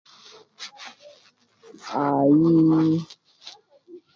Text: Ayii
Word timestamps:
Ayii 1.91 2.95